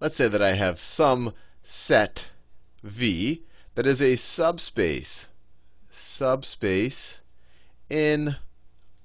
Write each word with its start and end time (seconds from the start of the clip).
let's 0.00 0.16
say 0.16 0.28
that 0.28 0.42
I 0.42 0.54
have 0.54 0.80
some 0.80 1.34
set 1.62 2.26
V 2.82 3.42
that 3.74 3.86
is 3.86 4.00
a 4.00 4.16
subspace, 4.16 5.26
subspace 5.92 7.18
in 7.88 8.36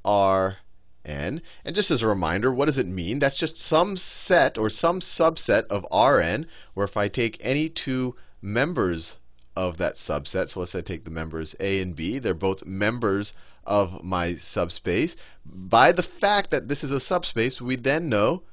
Rn. 0.05 0.55
And 1.03 1.41
just 1.73 1.91
as 1.91 2.01
a 2.01 2.07
reminder, 2.07 2.51
what 2.51 2.65
does 2.65 2.77
it 2.77 2.87
mean? 2.87 3.19
That's 3.19 3.37
just 3.37 3.59
some 3.59 3.97
set 3.97 4.57
or 4.57 4.69
some 4.69 5.01
subset 5.01 5.65
of 5.67 5.85
Rn, 5.91 6.47
where 6.73 6.85
if 6.85 6.97
I 6.97 7.09
take 7.09 7.37
any 7.41 7.69
two 7.69 8.15
members 8.41 9.17
of 9.55 9.77
that 9.77 9.97
subset, 9.97 10.49
so 10.49 10.59
let's 10.59 10.71
say 10.71 10.79
I 10.79 10.81
take 10.81 11.03
the 11.03 11.11
members 11.11 11.55
A 11.59 11.79
and 11.79 11.95
B, 11.95 12.19
they're 12.19 12.33
both 12.33 12.65
members 12.65 13.33
of 13.65 14.03
my 14.03 14.35
subspace. 14.37 15.15
By 15.45 15.91
the 15.91 16.03
fact 16.03 16.51
that 16.51 16.67
this 16.67 16.83
is 16.83 16.91
a 16.91 16.99
subspace, 16.99 17.61
we 17.61 17.75
then 17.75 18.09
know 18.09 18.43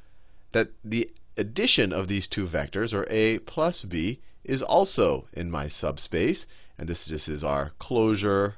that 0.53 0.71
the 0.85 1.11
addition 1.37 1.93
of 1.93 2.09
these 2.09 2.27
two 2.27 2.47
vectors, 2.47 2.93
or 2.93 3.07
A 3.11 3.39
plus 3.41 3.83
B, 3.83 4.21
is 4.45 4.63
also 4.63 5.29
in 5.33 5.51
my 5.51 5.69
subspace. 5.69 6.47
And 6.79 6.89
this 6.89 7.07
just 7.07 7.29
is 7.29 7.45
our 7.45 7.73
closure, 7.79 8.57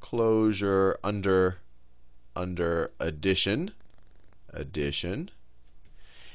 closure 0.00 0.98
under, 1.04 1.58
under 2.34 2.90
addition, 2.98 3.72
addition. 4.50 5.30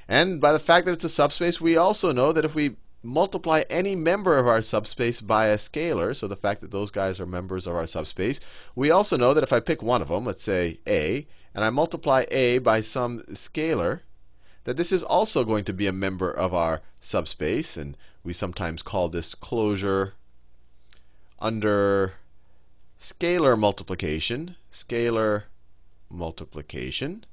And 0.08 0.40
by 0.40 0.54
the 0.54 0.60
fact 0.60 0.86
that 0.86 0.94
it's 0.94 1.04
a 1.04 1.10
subspace, 1.10 1.60
we 1.60 1.76
also 1.76 2.12
know 2.12 2.32
that 2.32 2.46
if 2.46 2.56
we 2.56 2.78
multiply 3.04 3.64
any 3.70 3.96
member 3.96 4.38
of 4.38 4.48
our 4.48 4.62
subspace 4.62 5.22
by 5.22 5.48
a 5.48 5.58
scalar, 5.58 6.16
so 6.16 6.28
the 6.28 6.36
fact 6.36 6.62
that 6.62 6.72
those 6.72 6.92
guys 6.92 7.20
are 7.20 7.26
members 7.26 7.68
of 7.68 7.76
our 7.76 7.88
subspace, 7.88 8.40
we 8.76 8.90
also 8.90 9.18
know 9.18 9.34
that 9.34 9.44
if 9.44 9.54
I 9.54 9.60
pick 9.60 9.82
one 9.82 10.02
of 10.02 10.08
them, 10.08 10.26
let's 10.26 10.44
say 10.44 10.80
A, 10.88 11.28
and 11.54 11.64
I 11.64 11.70
multiply 11.70 12.26
A 12.32 12.60
by 12.60 12.82
some 12.82 13.24
scalar, 13.34 14.02
that 14.68 14.76
this 14.76 14.92
is 14.92 15.02
also 15.02 15.46
going 15.46 15.64
to 15.64 15.72
be 15.72 15.88
a 15.88 15.94
member 15.94 16.30
of 16.30 16.54
our 16.54 16.82
subspace. 17.00 17.78
And 17.78 17.96
we 18.22 18.34
sometimes 18.34 18.82
call 18.82 19.08
this 19.08 19.34
closure 19.34 20.14
under 21.40 22.16
scalar 23.02 23.58
multiplication, 23.58 24.58
scalar 24.74 25.44
multiplication. 26.10 27.26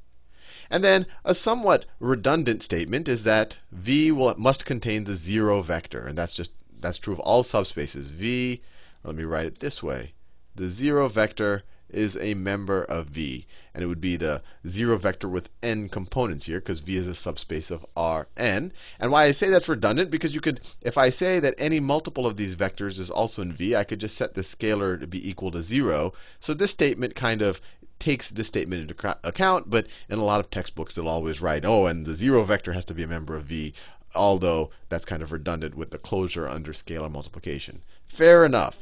And 0.70 0.84
then 0.84 1.06
a 1.24 1.34
somewhat 1.34 1.86
redundant 1.98 2.62
statement 2.62 3.08
is 3.08 3.24
that 3.24 3.56
V 3.72 4.12
will, 4.12 4.36
must 4.38 4.64
contain 4.64 5.02
the 5.02 5.16
0 5.16 5.62
vector. 5.62 6.06
And 6.06 6.16
that's 6.16 6.36
just 6.36 6.52
that's 6.80 6.98
true 6.98 7.14
of 7.14 7.20
all 7.20 7.42
subspaces. 7.42 8.12
V, 8.12 8.62
let 9.02 9.16
me 9.16 9.24
write 9.24 9.46
it 9.46 9.58
this 9.58 9.82
way. 9.82 10.12
The 10.54 10.70
0 10.70 11.08
vector 11.08 11.64
is 11.90 12.16
a 12.16 12.34
member 12.34 12.82
of 12.82 13.06
V. 13.06 13.46
And 13.74 13.82
it 13.82 13.86
would 13.86 14.00
be 14.00 14.16
the 14.16 14.42
0 14.68 14.98
vector 14.98 15.28
with 15.28 15.48
n 15.62 15.88
components 15.88 16.46
here, 16.46 16.60
because 16.60 16.80
V 16.80 16.96
is 16.96 17.06
a 17.06 17.14
subspace 17.14 17.70
of 17.70 17.84
Rn. 17.96 18.72
And 18.98 19.10
why 19.10 19.24
I 19.24 19.32
say 19.32 19.48
that's 19.50 19.68
redundant, 19.68 20.10
because 20.10 20.34
you 20.34 20.40
could, 20.40 20.60
if 20.82 20.96
I 20.96 21.10
say 21.10 21.40
that 21.40 21.54
any 21.58 21.80
multiple 21.80 22.26
of 22.26 22.36
these 22.36 22.56
vectors 22.56 22.98
is 22.98 23.10
also 23.10 23.42
in 23.42 23.52
V, 23.52 23.74
I 23.74 23.84
could 23.84 24.00
just 24.00 24.16
set 24.16 24.34
the 24.34 24.42
scalar 24.42 24.98
to 24.98 25.06
be 25.06 25.28
equal 25.28 25.50
to 25.52 25.62
0. 25.62 26.12
So 26.40 26.54
this 26.54 26.70
statement 26.70 27.14
kind 27.14 27.42
of 27.42 27.60
takes 27.98 28.28
this 28.28 28.48
statement 28.48 28.82
into 28.82 29.16
account, 29.24 29.70
but 29.70 29.86
in 30.08 30.18
a 30.18 30.24
lot 30.24 30.40
of 30.40 30.50
textbooks 30.50 30.94
they'll 30.94 31.08
always 31.08 31.40
write, 31.40 31.64
oh, 31.64 31.86
and 31.86 32.04
the 32.04 32.14
0 32.14 32.44
vector 32.44 32.72
has 32.72 32.84
to 32.86 32.94
be 32.94 33.02
a 33.02 33.08
member 33.08 33.36
of 33.36 33.44
V, 33.44 33.72
although 34.14 34.70
that's 34.88 35.04
kind 35.04 35.22
of 35.22 35.32
redundant 35.32 35.74
with 35.74 35.90
the 35.90 35.98
closure 35.98 36.48
under 36.48 36.72
scalar 36.72 37.10
multiplication. 37.10 37.82
Fair 38.08 38.44
enough. 38.44 38.76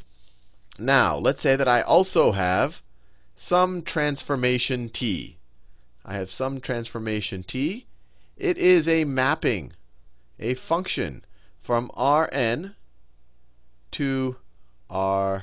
Now, 0.79 1.17
let's 1.19 1.43
say 1.43 1.57
that 1.57 1.69
I 1.69 1.83
also 1.83 2.33
have 2.33 2.81
some 3.45 3.83
transformation 3.83 4.89
t. 4.89 5.37
I 6.05 6.15
have 6.15 6.31
some 6.31 6.61
transformation 6.61 7.43
t. 7.43 7.87
It 8.37 8.57
is 8.57 8.87
a 8.87 9.05
mapping, 9.05 9.73
a 10.39 10.55
function 10.55 11.25
from 11.61 11.91
Rn 11.99 12.77
to 13.91 14.37
Rm. 14.89 15.43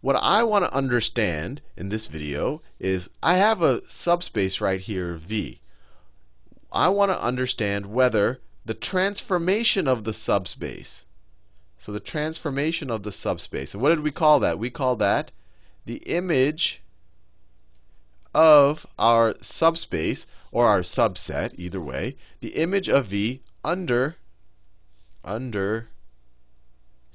What 0.00 0.16
I 0.16 0.42
want 0.44 0.64
to 0.64 0.72
understand 0.72 1.60
in 1.76 1.90
this 1.90 2.06
video 2.06 2.62
is 2.80 3.10
I 3.22 3.36
have 3.36 3.60
a 3.60 3.82
subspace 3.86 4.62
right 4.62 4.80
here, 4.80 5.16
V. 5.16 5.60
I 6.72 6.88
want 6.88 7.10
to 7.10 7.22
understand 7.22 7.92
whether 7.92 8.40
the 8.64 8.72
transformation 8.72 9.86
of 9.86 10.04
the 10.04 10.14
subspace, 10.14 11.04
so 11.78 11.92
the 11.92 12.00
transformation 12.00 12.90
of 12.90 13.02
the 13.02 13.12
subspace, 13.12 13.74
and 13.74 13.82
what 13.82 13.90
did 13.90 14.00
we 14.00 14.10
call 14.10 14.40
that? 14.40 14.58
We 14.58 14.70
call 14.70 14.96
that 14.96 15.32
the 15.86 15.96
image 15.98 16.82
of 18.34 18.84
our 18.98 19.34
subspace, 19.40 20.26
or 20.52 20.66
our 20.66 20.82
subset, 20.82 21.52
either 21.56 21.80
way, 21.80 22.16
the 22.40 22.50
image 22.50 22.88
of 22.88 23.06
V 23.06 23.40
under, 23.64 24.16
under 25.24 25.88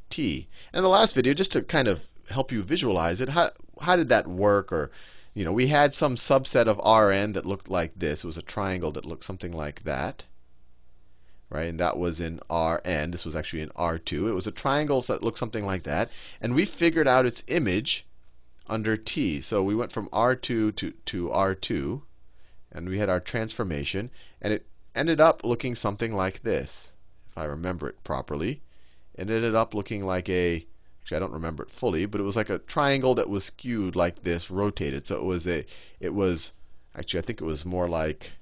T. 0.09 0.47
And 0.73 0.83
the 0.83 0.89
last 0.89 1.13
video, 1.13 1.33
just 1.33 1.51
to 1.51 1.61
kind 1.61 1.87
of 1.87 2.01
help 2.29 2.51
you 2.51 2.63
visualize 2.63 3.21
it, 3.21 3.29
how, 3.29 3.51
how 3.81 3.95
did 3.95 4.09
that 4.09 4.27
work? 4.27 4.71
Or, 4.71 4.89
you 5.33 5.45
know, 5.45 5.51
we 5.51 5.67
had 5.67 5.93
some 5.93 6.15
subset 6.15 6.65
of 6.65 6.77
Rn 6.77 7.33
that 7.33 7.45
looked 7.45 7.69
like 7.69 7.93
this. 7.95 8.23
It 8.23 8.27
was 8.27 8.37
a 8.37 8.41
triangle 8.41 8.91
that 8.93 9.05
looked 9.05 9.25
something 9.25 9.53
like 9.53 9.83
that. 9.83 10.23
Right? 11.49 11.67
And 11.67 11.79
that 11.79 11.97
was 11.97 12.19
in 12.19 12.39
Rn. 12.49 13.11
This 13.11 13.25
was 13.25 13.35
actually 13.35 13.61
in 13.61 13.69
R2. 13.69 14.29
It 14.29 14.33
was 14.33 14.47
a 14.47 14.51
triangle 14.51 15.01
that 15.03 15.21
looked 15.21 15.37
something 15.37 15.65
like 15.65 15.83
that. 15.83 16.09
And 16.39 16.55
we 16.55 16.65
figured 16.65 17.07
out 17.07 17.25
its 17.25 17.43
image 17.47 18.05
under 18.67 18.97
T. 18.97 19.41
So 19.41 19.63
we 19.63 19.75
went 19.75 19.91
from 19.91 20.09
R2 20.09 20.75
to, 20.75 20.91
to 20.91 21.29
R2. 21.29 22.01
And 22.71 22.87
we 22.87 22.99
had 22.99 23.09
our 23.09 23.19
transformation. 23.19 24.11
And 24.41 24.53
it 24.53 24.65
ended 24.95 25.19
up 25.19 25.43
looking 25.43 25.75
something 25.75 26.13
like 26.13 26.43
this, 26.43 26.91
if 27.29 27.37
I 27.37 27.45
remember 27.45 27.89
it 27.89 28.03
properly. 28.03 28.61
It 29.15 29.29
ended 29.29 29.55
up 29.55 29.73
looking 29.73 30.03
like 30.03 30.29
a 30.29 30.65
Actually, 31.01 31.17
I 31.17 31.19
don't 31.21 31.33
remember 31.33 31.63
it 31.63 31.71
fully, 31.71 32.05
but 32.05 32.21
it 32.21 32.25
was 32.25 32.35
like 32.35 32.51
a 32.51 32.59
triangle 32.59 33.15
that 33.15 33.27
was 33.27 33.45
skewed 33.45 33.95
like 33.95 34.21
this, 34.23 34.51
rotated. 34.51 35.07
So 35.07 35.15
it 35.15 35.23
was 35.23 35.47
a, 35.47 35.65
it 35.99 36.13
was, 36.13 36.51
actually, 36.95 37.21
I 37.21 37.23
think 37.23 37.41
it 37.41 37.45
was 37.45 37.65
more 37.65 37.89
like, 37.89 38.33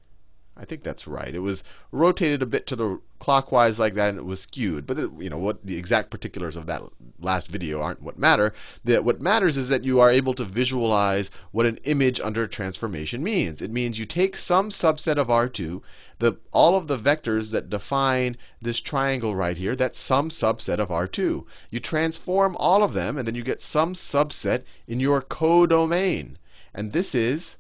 I 0.62 0.66
think 0.66 0.84
that's 0.84 1.08
right. 1.08 1.34
It 1.34 1.40
was 1.40 1.64
rotated 1.90 2.42
a 2.42 2.46
bit 2.46 2.68
to 2.68 2.76
the 2.76 3.00
clockwise 3.18 3.80
like 3.80 3.94
that, 3.94 4.10
and 4.10 4.18
it 4.18 4.26
was 4.26 4.42
skewed. 4.42 4.86
But 4.86 5.00
it, 5.00 5.10
you 5.18 5.30
know 5.30 5.38
what 5.38 5.66
the 5.66 5.78
exact 5.78 6.10
particulars 6.12 6.58
of 6.58 6.66
that 6.66 6.82
last 7.18 7.48
video 7.48 7.82
aren't 7.82 8.02
what 8.02 8.20
matter. 8.20 8.54
The, 8.84 9.02
what 9.02 9.22
matters 9.22 9.56
is 9.56 9.70
that 9.70 9.86
you 9.86 10.02
are 10.02 10.12
able 10.12 10.34
to 10.34 10.44
visualize 10.44 11.32
what 11.52 11.66
an 11.66 11.78
image 11.86 12.20
under 12.20 12.46
transformation 12.46 13.24
means. 13.24 13.62
It 13.62 13.72
means 13.72 14.00
you 14.00 14.06
take 14.06 14.36
some 14.36 14.70
subset 14.70 15.18
of 15.18 15.28
R2, 15.30 15.82
the, 16.20 16.34
all 16.52 16.76
of 16.76 16.88
the 16.88 17.00
vectors 17.00 17.52
that 17.52 17.70
define 17.70 18.36
this 18.62 18.82
triangle 18.82 19.38
right 19.38 19.58
here, 19.58 19.78
that's 19.78 19.98
some 19.98 20.30
subset 20.30 20.80
of 20.80 20.90
R2. 20.90 21.46
You 21.72 21.80
transform 21.80 22.58
all 22.58 22.84
of 22.84 22.92
them, 22.92 23.18
and 23.18 23.26
then 23.26 23.36
you 23.36 23.44
get 23.44 23.62
some 23.62 23.94
subset 23.94 24.64
in 24.90 25.00
your 25.00 25.22
codomain. 25.22 26.38
And 26.74 26.92
this 26.92 27.16
is, 27.16 27.56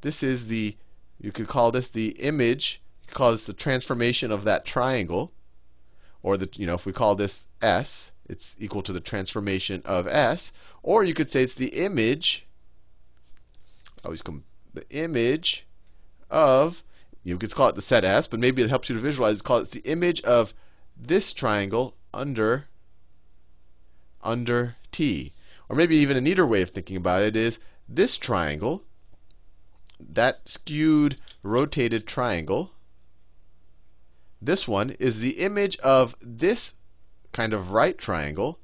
this 0.00 0.22
is 0.22 0.46
the 0.46 0.78
you 1.20 1.32
could 1.32 1.48
call 1.48 1.72
this 1.72 1.88
the 1.88 2.10
image, 2.20 2.80
call 3.10 3.32
this 3.32 3.46
the 3.46 3.52
transformation 3.52 4.30
of 4.30 4.44
that 4.44 4.64
triangle. 4.64 5.32
Or 6.22 6.36
the, 6.36 6.48
you 6.54 6.66
know, 6.66 6.74
if 6.74 6.84
we 6.84 6.92
call 6.92 7.14
this 7.14 7.44
S, 7.62 8.10
it's 8.28 8.54
equal 8.58 8.82
to 8.82 8.92
the 8.92 9.00
transformation 9.00 9.82
of 9.84 10.06
S. 10.06 10.52
Or 10.82 11.04
you 11.04 11.14
could 11.14 11.30
say 11.30 11.42
it's 11.42 11.54
the 11.54 11.68
image, 11.68 12.46
always 14.04 14.22
come, 14.22 14.44
the 14.74 14.88
image 14.90 15.66
of, 16.30 16.82
you 17.24 17.38
could 17.38 17.54
call 17.54 17.68
it 17.68 17.74
the 17.74 17.82
set 17.82 18.04
S, 18.04 18.26
but 18.26 18.40
maybe 18.40 18.62
it 18.62 18.68
helps 18.68 18.88
you 18.88 18.94
to 18.94 19.00
visualize, 19.00 19.42
call 19.42 19.58
it 19.58 19.70
the 19.70 19.80
image 19.80 20.20
of 20.22 20.52
this 20.96 21.32
triangle 21.32 21.94
under, 22.12 22.66
under 24.22 24.76
T. 24.92 25.32
Or 25.68 25.76
maybe 25.76 25.96
even 25.96 26.16
a 26.16 26.20
neater 26.20 26.46
way 26.46 26.62
of 26.62 26.70
thinking 26.70 26.96
about 26.96 27.22
it 27.22 27.36
is 27.36 27.58
this 27.88 28.16
triangle 28.16 28.82
that 30.00 30.48
skewed 30.48 31.16
rotated 31.42 32.06
triangle, 32.06 32.72
this 34.40 34.68
one 34.68 34.90
is 34.98 35.20
the 35.20 35.38
image 35.38 35.76
of 35.78 36.14
this 36.20 36.74
kind 37.32 37.52
of 37.52 37.72
right 37.72 37.98
triangle 37.98 38.58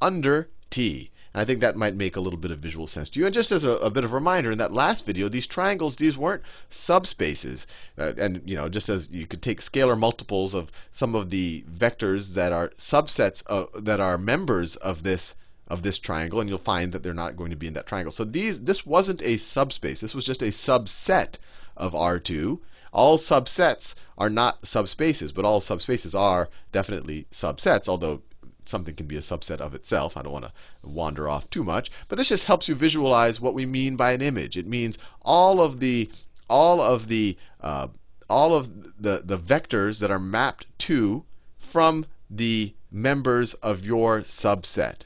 under 0.00 0.50
T. 0.70 1.10
And 1.32 1.40
I 1.40 1.44
think 1.44 1.60
that 1.60 1.76
might 1.76 1.94
make 1.94 2.16
a 2.16 2.20
little 2.20 2.38
bit 2.38 2.50
of 2.50 2.58
visual 2.58 2.88
sense 2.88 3.08
to 3.10 3.20
you. 3.20 3.26
And 3.26 3.34
just 3.34 3.52
as 3.52 3.62
a, 3.62 3.70
a 3.70 3.90
bit 3.90 4.02
of 4.02 4.10
a 4.10 4.14
reminder, 4.14 4.50
in 4.50 4.58
that 4.58 4.72
last 4.72 5.06
video, 5.06 5.28
these 5.28 5.46
triangles, 5.46 5.96
these 5.96 6.16
weren't 6.16 6.42
subspaces. 6.70 7.66
Uh, 7.96 8.12
and 8.18 8.42
you 8.44 8.56
know, 8.56 8.68
just 8.68 8.88
as 8.88 9.08
you 9.10 9.26
could 9.26 9.42
take 9.42 9.60
scalar 9.60 9.96
multiples 9.96 10.54
of 10.54 10.72
some 10.92 11.14
of 11.14 11.30
the 11.30 11.64
vectors 11.70 12.34
that 12.34 12.52
are 12.52 12.70
subsets 12.70 13.44
of, 13.46 13.68
that 13.84 14.00
are 14.00 14.18
members 14.18 14.74
of 14.76 15.04
this 15.04 15.34
of 15.70 15.82
this 15.82 15.98
triangle, 15.98 16.40
and 16.40 16.50
you'll 16.50 16.58
find 16.58 16.92
that 16.92 17.02
they're 17.02 17.14
not 17.14 17.36
going 17.36 17.50
to 17.50 17.56
be 17.56 17.68
in 17.68 17.74
that 17.74 17.86
triangle. 17.86 18.12
So 18.12 18.24
these, 18.24 18.60
this 18.60 18.84
wasn't 18.84 19.22
a 19.22 19.38
subspace. 19.38 20.00
This 20.00 20.14
was 20.14 20.26
just 20.26 20.42
a 20.42 20.46
subset 20.46 21.36
of 21.76 21.92
R2. 21.92 22.58
All 22.92 23.18
subsets 23.18 23.94
are 24.18 24.28
not 24.28 24.62
subspaces, 24.62 25.32
but 25.32 25.44
all 25.44 25.60
subspaces 25.60 26.12
are 26.12 26.48
definitely 26.72 27.26
subsets, 27.32 27.88
although 27.88 28.20
something 28.66 28.96
can 28.96 29.06
be 29.06 29.16
a 29.16 29.22
subset 29.22 29.60
of 29.60 29.74
itself. 29.74 30.16
I 30.16 30.22
don't 30.22 30.32
want 30.32 30.46
to 30.46 30.52
wander 30.82 31.28
off 31.28 31.48
too 31.50 31.62
much. 31.62 31.90
But 32.08 32.18
this 32.18 32.28
just 32.28 32.44
helps 32.44 32.66
you 32.68 32.74
visualize 32.74 33.40
what 33.40 33.54
we 33.54 33.64
mean 33.64 33.94
by 33.94 34.10
an 34.12 34.22
image. 34.22 34.56
It 34.56 34.66
means 34.66 34.98
all 35.22 35.62
of 35.62 35.78
the 35.78 36.10
all 36.48 36.82
of 36.82 37.06
the 37.06 37.38
uh, 37.60 37.86
all 38.28 38.56
of 38.56 39.00
the, 39.00 39.22
the 39.24 39.38
vectors 39.38 40.00
that 40.00 40.10
are 40.10 40.18
mapped 40.18 40.66
to 40.80 41.24
from 41.58 42.06
the 42.28 42.74
members 42.90 43.54
of 43.54 43.84
your 43.84 44.22
subset. 44.22 45.02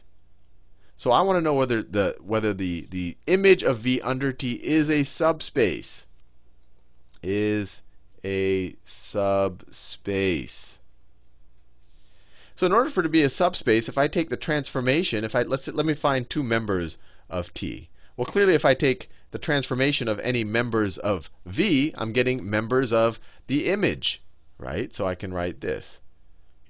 So 1.04 1.12
I 1.12 1.20
want 1.20 1.36
to 1.36 1.42
know 1.42 1.52
whether 1.52 1.82
the 1.82 2.16
whether 2.22 2.54
the, 2.54 2.88
the 2.90 3.18
image 3.26 3.62
of 3.62 3.80
V 3.80 4.00
under 4.00 4.32
T 4.32 4.54
is 4.54 4.88
a 4.88 5.04
subspace. 5.04 6.06
Is 7.22 7.82
a 8.24 8.76
subspace. 8.86 10.78
So 12.56 12.64
in 12.64 12.72
order 12.72 12.88
for 12.88 13.00
it 13.00 13.02
to 13.02 13.10
be 13.10 13.20
a 13.20 13.28
subspace, 13.28 13.86
if 13.86 13.98
I 13.98 14.08
take 14.08 14.30
the 14.30 14.38
transformation, 14.38 15.24
if 15.24 15.34
I 15.34 15.42
let's 15.42 15.68
let 15.68 15.84
me 15.84 15.92
find 15.92 16.30
two 16.30 16.42
members 16.42 16.96
of 17.28 17.52
T. 17.52 17.90
Well, 18.16 18.24
clearly 18.24 18.54
if 18.54 18.64
I 18.64 18.72
take 18.72 19.10
the 19.30 19.38
transformation 19.38 20.08
of 20.08 20.18
any 20.20 20.42
members 20.42 20.96
of 20.96 21.28
V, 21.44 21.92
I'm 21.98 22.14
getting 22.14 22.48
members 22.48 22.94
of 22.94 23.20
the 23.46 23.66
image, 23.66 24.22
right? 24.56 24.94
So 24.94 25.06
I 25.06 25.16
can 25.16 25.34
write 25.34 25.60
this. 25.60 26.00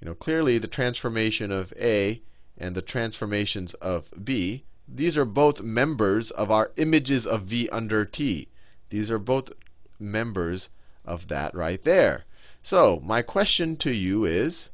You 0.01 0.07
know, 0.07 0.13
clearly 0.13 0.57
the 0.57 0.67
transformation 0.67 1.53
of 1.53 1.71
A 1.79 2.21
and 2.57 2.75
the 2.75 2.81
transformations 2.81 3.73
of 3.75 4.09
B, 4.23 4.63
these 4.87 5.17
are 5.17 5.25
both 5.25 5.61
members 5.61 6.31
of 6.31 6.51
our 6.51 6.71
images 6.77 7.25
of 7.25 7.43
V 7.43 7.67
under 7.69 8.05
T. 8.05 8.47
These 8.89 9.09
are 9.09 9.19
both 9.19 9.51
members 9.99 10.69
of 11.03 11.27
that 11.27 11.53
right 11.55 11.83
there. 11.83 12.25
So 12.63 13.01
my 13.03 13.21
question 13.21 13.77
to 13.77 13.91
you 13.91 14.25
is, 14.25 14.69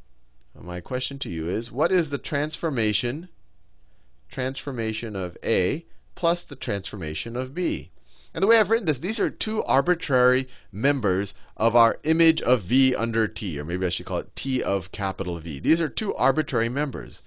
my 0.53 0.81
question 0.81 1.17
to 1.19 1.29
you 1.29 1.49
is, 1.49 1.71
what 1.71 1.91
is 1.91 2.09
the 2.09 2.17
transformation 2.17 3.29
transformation 4.29 5.15
of 5.15 5.37
A 5.43 5.85
plus 6.13 6.43
the 6.43 6.55
transformation 6.55 7.35
of 7.35 7.53
B? 7.53 7.91
And 8.33 8.41
the 8.41 8.47
way 8.47 8.57
I've 8.59 8.69
written 8.69 8.85
this, 8.85 8.99
these 8.99 9.19
are 9.19 9.29
two 9.29 9.63
arbitrary 9.63 10.47
members 10.71 11.33
of 11.57 11.75
our 11.75 11.99
image 12.03 12.41
of 12.41 12.63
V 12.63 12.95
under 12.95 13.27
T, 13.27 13.59
or 13.59 13.65
maybe 13.65 13.85
I 13.85 13.89
should 13.89 14.05
call 14.05 14.19
it 14.19 14.35
T 14.35 14.63
of 14.63 14.91
capital 14.91 15.39
V. 15.39 15.59
These 15.59 15.81
are 15.81 15.89
two 15.89 16.13
arbitrary 16.15 16.69
members. 16.69 17.21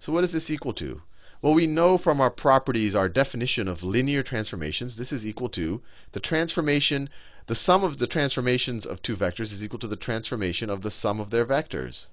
So 0.00 0.14
what 0.14 0.24
is 0.24 0.32
this 0.32 0.48
equal 0.48 0.72
to? 0.74 1.02
Well, 1.42 1.52
we 1.52 1.66
know 1.66 1.98
from 1.98 2.20
our 2.20 2.30
properties, 2.30 2.94
our 2.94 3.08
definition 3.08 3.68
of 3.68 3.82
linear 3.82 4.22
transformations, 4.22 4.96
this 4.96 5.12
is 5.12 5.26
equal 5.26 5.50
to 5.50 5.82
the 6.12 6.20
transformation, 6.20 7.10
the 7.46 7.54
sum 7.54 7.84
of 7.84 7.98
the 7.98 8.06
transformations 8.06 8.86
of 8.86 9.02
two 9.02 9.16
vectors 9.16 9.52
is 9.52 9.62
equal 9.62 9.78
to 9.80 9.88
the 9.88 9.96
transformation 9.96 10.70
of 10.70 10.82
the 10.82 10.90
sum 10.90 11.20
of 11.20 11.30
their 11.30 11.44
vectors. 11.44 12.06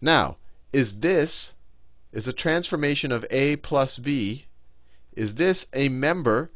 Now, 0.00 0.36
is 0.72 0.98
this, 1.00 1.54
is 2.12 2.24
the 2.24 2.32
transformation 2.32 3.12
of 3.12 3.24
A 3.30 3.56
plus 3.56 3.96
B, 3.96 4.46
is 5.12 5.36
this 5.36 5.66
a 5.72 5.88
member 5.88 6.50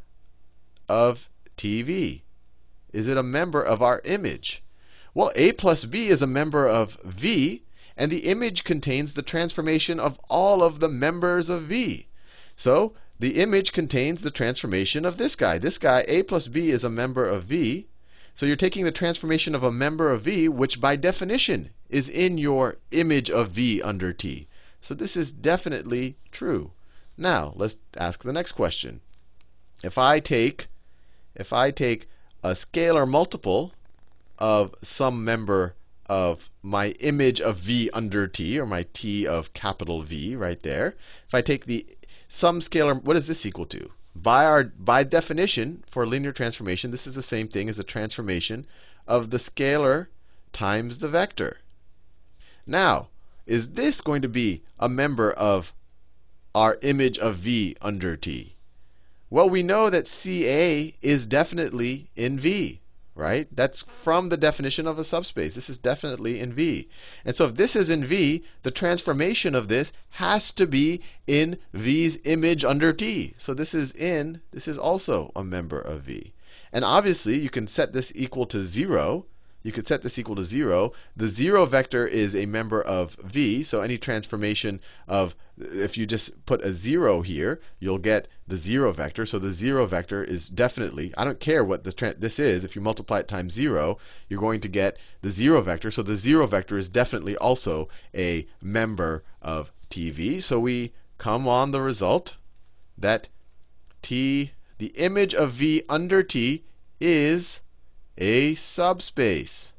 of 0.88 1.28
TV? 1.56 2.22
Is 2.92 3.06
it 3.06 3.16
a 3.16 3.22
member 3.22 3.62
of 3.62 3.82
our 3.82 4.00
image? 4.04 4.62
Well, 5.12 5.30
A 5.34 5.52
plus 5.52 5.84
B 5.84 6.08
is 6.08 6.22
a 6.22 6.26
member 6.26 6.68
of 6.68 6.96
V, 7.04 7.62
and 7.96 8.10
the 8.10 8.26
image 8.26 8.64
contains 8.64 9.12
the 9.12 9.22
transformation 9.22 10.00
of 10.00 10.18
all 10.28 10.62
of 10.62 10.80
the 10.80 10.88
members 10.88 11.48
of 11.48 11.64
V. 11.64 12.08
So 12.56 12.94
the 13.18 13.36
image 13.36 13.72
contains 13.72 14.22
the 14.22 14.30
transformation 14.30 15.04
of 15.04 15.16
this 15.16 15.36
guy. 15.36 15.58
This 15.58 15.78
guy, 15.78 16.04
A 16.08 16.22
plus 16.24 16.48
B, 16.48 16.70
is 16.70 16.84
a 16.84 16.90
member 16.90 17.24
of 17.24 17.44
V. 17.44 17.86
So 18.34 18.46
you're 18.46 18.56
taking 18.56 18.84
the 18.84 18.90
transformation 18.90 19.54
of 19.54 19.62
a 19.62 19.70
member 19.70 20.10
of 20.10 20.22
V, 20.22 20.48
which 20.48 20.80
by 20.80 20.96
definition 20.96 21.70
is 21.88 22.08
in 22.08 22.38
your 22.38 22.78
image 22.90 23.30
of 23.30 23.52
V 23.52 23.80
under 23.80 24.12
T. 24.12 24.48
So 24.82 24.94
this 24.94 25.16
is 25.16 25.30
definitely 25.30 26.16
true. 26.32 26.72
Now, 27.16 27.52
let's 27.54 27.76
ask 27.96 28.24
the 28.24 28.32
next 28.32 28.52
question. 28.52 29.00
If 29.84 29.96
I 29.96 30.18
take 30.18 30.66
if 31.36 31.52
I 31.52 31.70
take 31.70 32.08
a 32.42 32.50
scalar 32.50 33.08
multiple 33.08 33.72
of 34.38 34.74
some 34.82 35.24
member 35.24 35.74
of 36.06 36.50
my 36.62 36.90
image 37.00 37.40
of 37.40 37.58
V 37.58 37.90
under 37.92 38.26
T, 38.26 38.58
or 38.58 38.66
my 38.66 38.86
T 38.92 39.26
of 39.26 39.54
capital 39.54 40.02
V 40.02 40.36
right 40.36 40.62
there, 40.62 40.96
if 41.26 41.34
I 41.34 41.40
take 41.40 41.66
the 41.66 41.86
some 42.28 42.60
scalar, 42.60 43.02
what 43.02 43.16
is 43.16 43.26
this 43.26 43.46
equal 43.46 43.66
to? 43.66 43.90
By, 44.16 44.44
our, 44.44 44.64
by 44.64 45.04
definition, 45.04 45.84
for 45.90 46.06
linear 46.06 46.32
transformation, 46.32 46.90
this 46.90 47.06
is 47.06 47.14
the 47.14 47.22
same 47.22 47.48
thing 47.48 47.68
as 47.68 47.78
a 47.78 47.84
transformation 47.84 48.66
of 49.06 49.30
the 49.30 49.38
scalar 49.38 50.08
times 50.52 50.98
the 50.98 51.08
vector. 51.08 51.58
Now, 52.66 53.08
is 53.46 53.70
this 53.70 54.00
going 54.00 54.22
to 54.22 54.28
be 54.28 54.62
a 54.78 54.88
member 54.88 55.30
of 55.30 55.72
our 56.54 56.78
image 56.82 57.18
of 57.18 57.38
V 57.38 57.76
under 57.80 58.16
T? 58.16 58.54
Well, 59.30 59.50
we 59.50 59.62
know 59.62 59.90
that 59.90 60.08
CA 60.08 60.94
is 61.02 61.26
definitely 61.26 62.10
in 62.14 62.38
V 62.38 62.80
right? 63.14 63.46
That's 63.52 63.84
from 64.02 64.28
the 64.28 64.36
definition 64.36 64.86
of 64.86 64.98
a 64.98 65.04
subspace. 65.04 65.54
This 65.54 65.70
is 65.70 65.78
definitely 65.78 66.40
in 66.40 66.52
V. 66.52 66.88
And 67.24 67.36
so 67.36 67.46
if 67.46 67.56
this 67.56 67.76
is 67.76 67.88
in 67.88 68.04
V, 68.04 68.44
the 68.62 68.70
transformation 68.70 69.54
of 69.54 69.68
this 69.68 69.92
has 70.10 70.50
to 70.52 70.66
be 70.66 71.00
in 71.26 71.58
V's 71.72 72.18
image 72.24 72.64
under 72.64 72.92
T. 72.92 73.34
So 73.38 73.54
this 73.54 73.74
is 73.74 73.92
in, 73.92 74.40
this 74.52 74.66
is 74.66 74.78
also 74.78 75.30
a 75.36 75.44
member 75.44 75.80
of 75.80 76.02
V. 76.02 76.32
And 76.72 76.84
obviously, 76.84 77.38
you 77.38 77.50
can 77.50 77.68
set 77.68 77.92
this 77.92 78.10
equal 78.16 78.46
to 78.46 78.66
0 78.66 79.26
you 79.64 79.72
could 79.72 79.88
set 79.88 80.02
this 80.02 80.18
equal 80.18 80.36
to 80.36 80.44
0. 80.44 80.92
The 81.16 81.30
0 81.30 81.64
vector 81.64 82.06
is 82.06 82.36
a 82.36 82.44
member 82.44 82.82
of 82.82 83.16
v, 83.24 83.64
so 83.64 83.80
any 83.80 83.96
transformation 83.96 84.78
of, 85.08 85.34
if 85.56 85.96
you 85.96 86.04
just 86.06 86.44
put 86.44 86.60
a 86.60 86.74
0 86.74 87.22
here, 87.22 87.60
you'll 87.80 87.98
get 87.98 88.28
the 88.46 88.58
0 88.58 88.92
vector. 88.92 89.24
So 89.24 89.38
the 89.38 89.52
0 89.52 89.86
vector 89.86 90.22
is 90.22 90.50
definitely, 90.50 91.14
I 91.16 91.24
don't 91.24 91.40
care 91.40 91.64
what 91.64 91.82
this 91.82 92.38
is, 92.38 92.62
if 92.62 92.76
you 92.76 92.82
multiply 92.82 93.20
it 93.20 93.28
times 93.28 93.54
0, 93.54 93.96
you're 94.28 94.38
going 94.38 94.60
to 94.60 94.68
get 94.68 94.98
the 95.22 95.30
0 95.30 95.62
vector. 95.62 95.90
So 95.90 96.02
the 96.02 96.18
0 96.18 96.46
vector 96.46 96.76
is 96.76 96.90
definitely 96.90 97.36
also 97.38 97.88
a 98.14 98.46
member 98.60 99.24
of 99.40 99.72
TV. 99.90 100.42
So 100.42 100.60
we 100.60 100.92
come 101.16 101.48
on 101.48 101.70
the 101.70 101.80
result 101.80 102.36
that 102.98 103.28
T, 104.02 104.52
the 104.76 104.88
image 104.88 105.34
of 105.34 105.54
V 105.54 105.84
under 105.88 106.22
T 106.22 106.64
is 107.00 107.60
a 108.16 108.54
subspace 108.54 109.72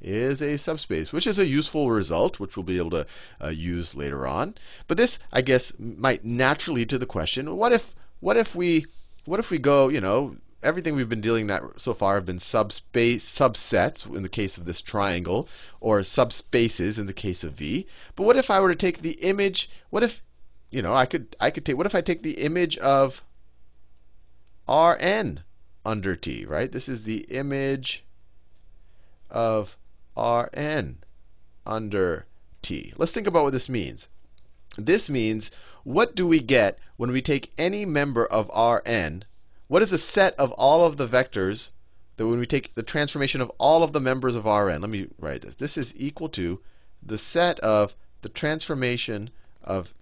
is 0.00 0.42
a 0.42 0.56
subspace, 0.58 1.12
which 1.12 1.26
is 1.26 1.38
a 1.38 1.46
useful 1.46 1.90
result, 1.90 2.40
which 2.40 2.56
we'll 2.56 2.64
be 2.64 2.78
able 2.78 2.90
to 2.90 3.06
uh, 3.42 3.48
use 3.48 3.94
later 3.94 4.26
on. 4.26 4.54
But 4.88 4.96
this, 4.96 5.18
I 5.32 5.42
guess, 5.42 5.72
might 5.78 6.24
naturally 6.24 6.80
lead 6.80 6.90
to 6.90 6.98
the 6.98 7.06
question: 7.06 7.56
What 7.56 7.72
if, 7.72 7.94
what 8.20 8.36
if 8.36 8.54
we, 8.54 8.86
what 9.24 9.40
if 9.40 9.50
we 9.50 9.58
go, 9.58 9.88
you 9.88 10.00
know, 10.00 10.36
everything 10.62 10.94
we've 10.94 11.08
been 11.08 11.20
dealing 11.20 11.46
that 11.48 11.62
so 11.76 11.94
far 11.94 12.14
have 12.16 12.26
been 12.26 12.38
subspace 12.38 13.28
subsets 13.28 14.06
in 14.14 14.22
the 14.22 14.28
case 14.28 14.56
of 14.56 14.64
this 14.64 14.80
triangle, 14.80 15.48
or 15.80 16.00
subspaces 16.00 16.98
in 16.98 17.06
the 17.06 17.12
case 17.12 17.44
of 17.44 17.54
V. 17.54 17.86
But 18.16 18.24
what 18.24 18.36
if 18.36 18.50
I 18.50 18.60
were 18.60 18.70
to 18.70 18.76
take 18.76 19.02
the 19.02 19.12
image? 19.12 19.68
What 19.90 20.02
if, 20.02 20.20
you 20.70 20.82
know, 20.82 20.94
I 20.94 21.06
could 21.06 21.36
I 21.40 21.50
could 21.50 21.64
take. 21.64 21.76
What 21.76 21.86
if 21.86 21.94
I 21.94 22.00
take 22.00 22.22
the 22.22 22.38
image 22.38 22.76
of 22.78 23.22
Rn? 24.68 25.42
Under 25.84 26.14
T, 26.14 26.44
right? 26.44 26.70
This 26.70 26.88
is 26.88 27.02
the 27.02 27.22
image 27.30 28.04
of 29.30 29.76
Rn 30.16 30.98
under 31.66 32.26
T. 32.62 32.92
Let's 32.96 33.12
think 33.12 33.26
about 33.26 33.44
what 33.44 33.52
this 33.52 33.68
means. 33.68 34.06
This 34.76 35.10
means 35.10 35.50
what 35.84 36.14
do 36.14 36.26
we 36.26 36.40
get 36.40 36.78
when 36.96 37.10
we 37.10 37.20
take 37.20 37.52
any 37.58 37.84
member 37.84 38.24
of 38.24 38.48
Rn? 38.48 39.24
What 39.68 39.82
is 39.82 39.90
the 39.90 39.98
set 39.98 40.34
of 40.38 40.52
all 40.52 40.84
of 40.84 40.96
the 40.96 41.08
vectors 41.08 41.70
that 42.16 42.26
when 42.26 42.38
we 42.38 42.46
take 42.46 42.74
the 42.74 42.82
transformation 42.82 43.40
of 43.40 43.50
all 43.58 43.82
of 43.82 43.92
the 43.92 44.00
members 44.00 44.34
of 44.34 44.44
Rn? 44.44 44.80
Let 44.80 44.90
me 44.90 45.08
write 45.18 45.42
this. 45.42 45.56
This 45.56 45.76
is 45.76 45.92
equal 45.96 46.28
to 46.30 46.60
the 47.02 47.18
set 47.18 47.58
of 47.60 47.94
the 48.20 48.28
transformation 48.28 49.30
of 49.62 49.92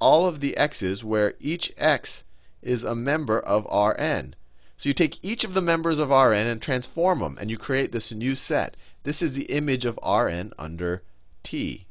all 0.00 0.26
of 0.26 0.40
the 0.40 0.56
x's 0.56 1.04
where 1.04 1.34
each 1.40 1.72
x 1.76 2.24
is 2.60 2.82
a 2.82 2.94
member 2.94 3.38
of 3.38 3.64
Rn. 3.64 4.34
So 4.80 4.88
you 4.88 4.94
take 4.94 5.22
each 5.22 5.44
of 5.44 5.52
the 5.52 5.60
members 5.60 5.98
of 5.98 6.08
Rn 6.08 6.46
and 6.46 6.62
transform 6.62 7.18
them, 7.18 7.36
and 7.38 7.50
you 7.50 7.58
create 7.58 7.92
this 7.92 8.12
new 8.12 8.34
set. 8.34 8.78
This 9.02 9.20
is 9.20 9.34
the 9.34 9.44
image 9.44 9.84
of 9.84 9.98
Rn 10.02 10.54
under 10.58 11.02
T. 11.42 11.84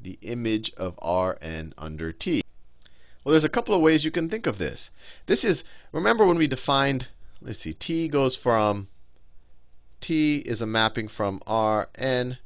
The 0.00 0.20
image 0.22 0.72
of 0.76 0.96
Rn 1.02 1.74
under 1.76 2.12
T. 2.12 2.44
Well, 3.24 3.32
there's 3.32 3.42
a 3.42 3.48
couple 3.48 3.74
of 3.74 3.80
ways 3.80 4.04
you 4.04 4.12
can 4.12 4.28
think 4.28 4.46
of 4.46 4.58
this. 4.58 4.90
This 5.26 5.44
is, 5.44 5.64
remember 5.90 6.24
when 6.24 6.38
we 6.38 6.46
defined, 6.46 7.08
let's 7.40 7.58
see, 7.58 7.74
T 7.74 8.06
goes 8.06 8.36
from, 8.36 8.86
T 10.00 10.44
is 10.46 10.60
a 10.60 10.66
mapping 10.66 11.08
from 11.08 11.42
Rn 11.44 12.38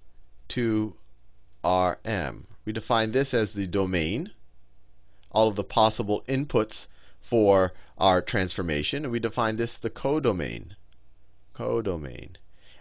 to 0.49 0.95
Rm. 1.63 2.47
We 2.65 2.73
define 2.73 3.13
this 3.13 3.35
as 3.35 3.53
the 3.53 3.67
domain, 3.67 4.31
all 5.31 5.49
of 5.49 5.57
the 5.57 5.65
possible 5.65 6.25
inputs 6.27 6.87
for 7.29 7.73
our 7.99 8.23
transformation. 8.23 9.05
And 9.05 9.13
we 9.13 9.19
define 9.19 9.57
this 9.57 9.77
the 9.77 9.91
codomain. 9.91 10.77
Codomain. 11.55 12.37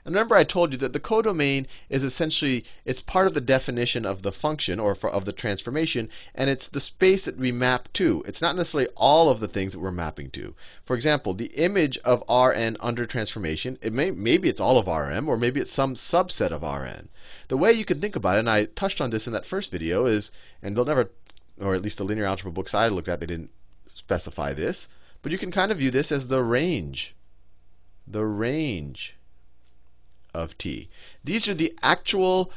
And 0.05 0.13
remember 0.13 0.35
I 0.35 0.43
told 0.43 0.71
you 0.71 0.77
that 0.77 0.93
the 0.93 0.99
codomain 0.99 1.65
is 1.89 2.03
essentially 2.03 2.63
it's 2.85 3.01
part 3.01 3.25
of 3.25 3.33
the 3.33 3.41
definition 3.41 4.05
of 4.05 4.21
the 4.21 4.31
function 4.31 4.79
or 4.79 4.93
for, 4.93 5.09
of 5.09 5.25
the 5.25 5.33
transformation 5.33 6.09
and 6.35 6.47
it's 6.47 6.67
the 6.67 6.79
space 6.79 7.25
that 7.25 7.37
we 7.37 7.51
map 7.51 7.91
to. 7.93 8.23
It's 8.27 8.39
not 8.39 8.55
necessarily 8.55 8.87
all 8.95 9.31
of 9.31 9.39
the 9.39 9.47
things 9.47 9.73
that 9.73 9.79
we're 9.79 9.89
mapping 9.89 10.29
to. 10.31 10.53
For 10.83 10.95
example, 10.95 11.33
the 11.33 11.51
image 11.55 11.97
of 12.05 12.23
Rn 12.29 12.77
under 12.79 13.07
transformation, 13.07 13.79
it 13.81 13.93
may 13.93 14.11
maybe 14.11 14.47
it's 14.47 14.61
all 14.61 14.77
of 14.77 14.85
Rm 14.85 15.27
or 15.27 15.37
maybe 15.37 15.59
it's 15.59 15.73
some 15.73 15.95
subset 15.95 16.51
of 16.51 16.61
Rn. 16.61 17.09
The 17.47 17.57
way 17.57 17.73
you 17.73 17.83
can 17.83 17.99
think 17.99 18.15
about 18.15 18.35
it, 18.35 18.39
and 18.39 18.49
I 18.49 18.65
touched 18.65 19.01
on 19.01 19.09
this 19.09 19.25
in 19.25 19.33
that 19.33 19.47
first 19.47 19.71
video, 19.71 20.05
is 20.05 20.29
and 20.61 20.77
they'll 20.77 20.85
never 20.85 21.09
or 21.59 21.73
at 21.73 21.81
least 21.81 21.97
the 21.97 22.03
linear 22.03 22.25
algebra 22.25 22.51
books 22.51 22.75
I 22.75 22.89
looked 22.89 23.07
at, 23.07 23.21
they 23.21 23.25
didn't 23.25 23.49
specify 24.05 24.53
this, 24.53 24.87
but 25.23 25.31
you 25.31 25.37
can 25.39 25.51
kind 25.51 25.71
of 25.71 25.79
view 25.79 25.89
this 25.89 26.11
as 26.11 26.27
the 26.27 26.43
range. 26.43 27.15
The 28.05 28.23
range 28.23 29.15
of 30.31 30.55
T. 30.59 30.89
These 31.23 31.47
are 31.47 31.55
the 31.55 31.73
actual 31.81 32.51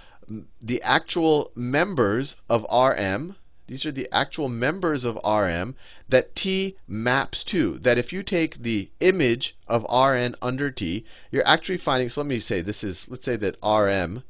the 0.60 0.82
actual 0.82 1.50
members 1.54 2.36
of 2.50 2.66
Rm. 2.70 3.36
These 3.66 3.86
are 3.86 3.92
the 3.92 4.08
actual 4.12 4.50
members 4.50 5.04
of 5.04 5.18
Rm 5.24 5.74
that 6.06 6.36
T 6.36 6.76
maps 6.86 7.42
to. 7.44 7.78
That 7.78 7.96
if 7.96 8.12
you 8.12 8.22
take 8.22 8.62
the 8.62 8.90
image 9.00 9.56
of 9.66 9.84
Rn 9.84 10.34
under 10.42 10.70
T, 10.70 11.06
you're 11.30 11.48
actually 11.48 11.78
finding, 11.78 12.10
so 12.10 12.20
let 12.20 12.26
me 12.26 12.40
say 12.40 12.60
this 12.60 12.84
is, 12.84 13.06
let's 13.08 13.24
say 13.24 13.36
that 13.36 13.56
Rm, 13.62 14.22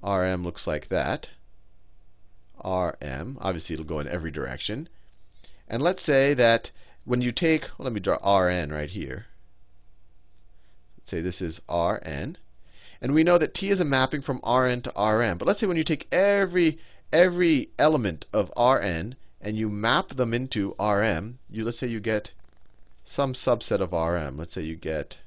Rm 0.00 0.44
looks 0.44 0.68
like 0.68 0.90
that. 0.90 1.30
Rm, 2.64 3.38
obviously 3.40 3.74
it'll 3.74 3.84
go 3.84 3.98
in 3.98 4.06
every 4.06 4.30
direction. 4.30 4.88
And 5.68 5.82
let's 5.82 6.02
say 6.02 6.34
that 6.34 6.70
when 7.04 7.22
you 7.22 7.32
take, 7.32 7.62
well, 7.78 7.84
let 7.84 7.92
me 7.92 8.00
draw 8.00 8.16
Rn 8.16 8.70
right 8.72 8.90
here. 8.90 9.26
Let's 10.98 11.10
say 11.10 11.20
this 11.20 11.40
is 11.40 11.60
Rn. 11.68 12.36
And 13.00 13.12
we 13.12 13.24
know 13.24 13.38
that 13.38 13.54
T 13.54 13.70
is 13.70 13.80
a 13.80 13.84
mapping 13.84 14.22
from 14.22 14.40
Rn 14.46 14.82
to 14.82 14.92
Rm. 14.96 15.38
But 15.38 15.46
let's 15.46 15.60
say 15.60 15.66
when 15.66 15.76
you 15.76 15.84
take 15.84 16.08
every 16.12 16.78
every 17.12 17.70
element 17.78 18.26
of 18.32 18.50
Rn 18.56 19.16
and 19.40 19.56
you 19.56 19.68
map 19.68 20.16
them 20.16 20.34
into 20.34 20.74
Rm, 20.78 21.38
you 21.50 21.64
let's 21.64 21.78
say 21.78 21.86
you 21.86 22.00
get 22.00 22.32
some 23.04 23.34
subset 23.34 23.80
of 23.80 23.92
Rm. 23.92 24.38
Let's 24.38 24.54
say 24.54 24.62
you 24.62 24.76
get 24.76 25.18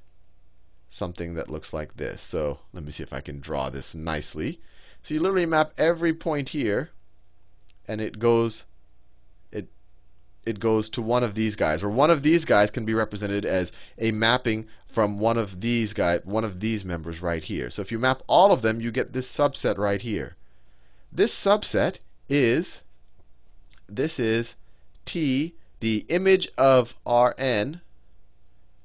something 0.89 1.36
that 1.36 1.50
looks 1.50 1.74
like 1.74 1.98
this. 1.98 2.22
So 2.22 2.60
let 2.74 2.84
me 2.84 2.91
see 2.91 3.03
if 3.03 3.13
I 3.13 3.22
can 3.22 3.39
draw 3.39 3.70
this 3.70 3.94
nicely. 3.94 4.60
So 5.03 5.13
you 5.13 5.20
literally 5.20 5.46
map 5.46 5.74
every 5.77 6.13
point 6.13 6.50
here, 6.50 6.89
and 7.88 8.01
it 8.01 8.20
goes 8.20 8.63
it 10.48 10.60
goes 10.60 10.89
to 10.89 11.01
one 11.01 11.24
of 11.24 11.36
these 11.36 11.56
guys, 11.56 11.84
or 11.84 11.89
one 11.89 12.10
of 12.10 12.24
these 12.24 12.46
guys 12.46 12.72
can 12.72 12.86
be 12.86 12.94
represented 12.94 13.46
as 13.46 13.72
a 13.98 14.12
mapping 14.12 14.66
from 14.88 15.20
one 15.20 15.38
of 15.38 15.60
these 15.60 15.94
guys, 15.94 16.22
one 16.24 16.46
of 16.46 16.60
these 16.60 16.86
members 16.86 17.22
right 17.22 17.44
here. 17.44 17.70
So 17.70 17.82
if 17.82 17.92
you 17.92 18.00
map 18.00 18.24
all 18.27 18.51
of 18.51 18.62
them, 18.62 18.80
you 18.80 18.92
get 18.92 19.13
this 19.13 19.32
subset 19.32 19.77
right 19.77 20.01
here. 20.01 20.38
This 21.12 21.34
subset 21.34 21.98
is 22.30 22.82
this 23.88 24.20
is 24.20 24.56
T, 25.06 25.56
the 25.80 26.06
image 26.10 26.50
of 26.58 26.94
Rn, 27.06 27.82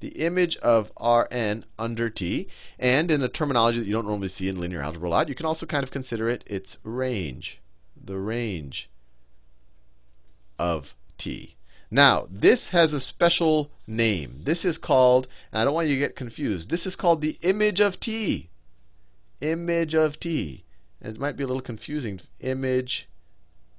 the 0.00 0.08
image 0.08 0.56
of 0.58 0.90
Rn 1.00 1.64
under 1.78 2.10
T, 2.10 2.48
and 2.78 3.10
in 3.10 3.22
a 3.22 3.28
terminology 3.28 3.78
that 3.78 3.86
you 3.86 3.92
don't 3.92 4.06
normally 4.06 4.28
see 4.28 4.48
in 4.48 4.58
linear 4.58 4.82
algebra 4.82 5.08
a 5.08 5.10
lot, 5.10 5.28
you 5.28 5.34
can 5.34 5.46
also 5.46 5.66
kind 5.66 5.84
of 5.84 5.90
consider 5.90 6.28
it 6.28 6.44
its 6.46 6.78
range, 6.82 7.60
the 7.96 8.18
range 8.18 8.90
of 10.58 10.94
T. 11.22 11.54
Now, 11.88 12.26
this 12.28 12.68
has 12.70 12.92
a 12.92 13.00
special 13.00 13.70
name. 13.86 14.40
This 14.42 14.64
is 14.64 14.76
called, 14.76 15.28
and 15.52 15.62
I 15.62 15.64
don't 15.64 15.74
want 15.74 15.86
you 15.86 15.94
to 15.94 16.00
get 16.00 16.16
confused, 16.16 16.68
this 16.68 16.84
is 16.84 16.96
called 16.96 17.20
the 17.20 17.38
image 17.42 17.80
of 17.80 18.00
T. 18.00 18.50
Image 19.40 19.94
of 19.94 20.18
T. 20.18 20.64
And 21.00 21.14
it 21.14 21.20
might 21.20 21.36
be 21.36 21.44
a 21.44 21.46
little 21.46 21.62
confusing. 21.62 22.20
Image 22.40 23.08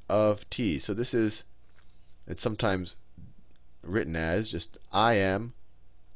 of 0.08 0.50
T. 0.50 0.80
So 0.80 0.94
this 0.94 1.14
is, 1.14 1.44
it's 2.26 2.42
sometimes 2.42 2.96
written 3.82 4.16
as 4.16 4.50
just 4.50 4.78
I 4.94 5.16
am 5.16 5.54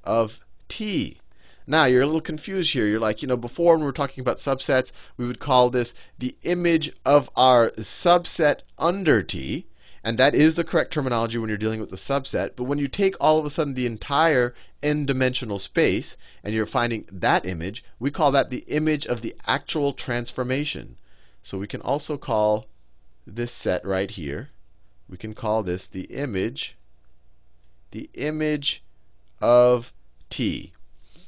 of 0.06 0.40
T. 0.70 1.20
Now, 1.70 1.84
you're 1.84 2.04
a 2.04 2.06
little 2.06 2.22
confused 2.22 2.72
here. 2.72 2.88
You're 2.88 3.02
like, 3.02 3.22
you 3.22 3.28
know, 3.28 3.36
before 3.36 3.74
when 3.74 3.82
we 3.82 3.86
were 3.86 3.92
talking 3.92 4.22
about 4.22 4.38
subsets, 4.38 4.94
we 5.18 5.28
would 5.28 5.40
call 5.40 5.70
this 5.70 5.94
the 6.18 6.38
image 6.44 6.94
of 7.04 7.30
our 7.36 7.72
subset 7.72 8.62
under 8.78 9.22
T. 9.22 9.68
And 10.08 10.18
that 10.18 10.34
is 10.34 10.56
the 10.56 10.64
correct 10.64 10.94
terminology 10.94 11.38
when 11.38 11.50
you're 11.50 11.58
dealing 11.58 11.82
with 11.82 11.90
the 11.90 11.98
subset. 11.98 12.52
But 12.56 12.64
when 12.64 12.80
you 12.80 12.88
take 12.88 13.18
all 13.20 13.38
of 13.38 13.46
a 13.46 13.50
sudden 13.50 13.74
the 13.74 13.86
entire 13.86 14.56
n-dimensional 14.82 15.60
space 15.60 16.16
and 16.46 16.54
you're 16.54 16.66
finding 16.66 17.10
that 17.12 17.46
image, 17.46 17.84
we 18.00 18.10
call 18.10 18.32
that 18.32 18.50
the 18.50 18.64
image 18.70 19.06
of 19.06 19.22
the 19.22 19.36
actual 19.46 19.92
transformation. 19.92 20.96
So 21.44 21.58
we 21.58 21.68
can 21.68 21.82
also 21.82 22.18
call 22.18 22.68
this 23.26 23.52
set 23.52 23.84
right 23.86 24.10
here, 24.10 24.52
we 25.10 25.18
can 25.18 25.34
call 25.34 25.62
this 25.62 25.88
the 25.88 26.04
image, 26.04 26.78
the 27.92 28.10
image 28.14 28.82
of 29.42 29.92
t. 30.30 30.72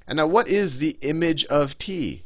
And 0.08 0.16
now 0.16 0.28
what 0.28 0.48
is 0.48 0.78
the 0.78 0.98
image 1.02 1.44
of 1.48 1.78
t? 1.80 2.24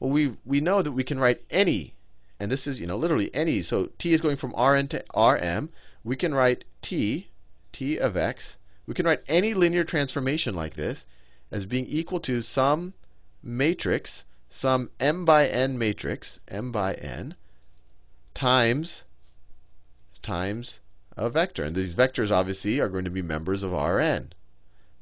Well, 0.00 0.10
we, 0.10 0.36
we 0.44 0.60
know 0.60 0.82
that 0.82 0.90
we 0.90 1.04
can 1.04 1.20
write 1.20 1.44
any 1.48 1.94
and 2.38 2.50
this 2.50 2.66
is, 2.66 2.78
you 2.78 2.86
know, 2.86 2.96
literally 2.96 3.34
any. 3.34 3.62
So 3.62 3.90
t 3.98 4.12
is 4.12 4.20
going 4.20 4.36
from 4.36 4.54
Rn 4.54 4.88
to 4.88 5.04
Rm. 5.16 5.70
We 6.04 6.16
can 6.16 6.34
write 6.34 6.64
t, 6.82 7.28
t 7.72 7.98
of 7.98 8.16
x. 8.16 8.56
We 8.86 8.94
can 8.94 9.06
write 9.06 9.22
any 9.26 9.54
linear 9.54 9.84
transformation 9.84 10.54
like 10.54 10.74
this 10.74 11.06
as 11.50 11.64
being 11.64 11.86
equal 11.86 12.20
to 12.20 12.42
some 12.42 12.94
matrix, 13.42 14.24
some 14.50 14.90
m 15.00 15.24
by 15.24 15.46
n 15.46 15.78
matrix, 15.78 16.40
m 16.48 16.72
by 16.72 16.94
n, 16.94 17.34
times 18.34 19.04
times 20.22 20.80
a 21.16 21.30
vector. 21.30 21.64
And 21.64 21.74
these 21.74 21.94
vectors 21.94 22.30
obviously 22.30 22.80
are 22.80 22.88
going 22.88 23.04
to 23.04 23.10
be 23.10 23.22
members 23.22 23.62
of 23.62 23.72
Rn 23.72 24.32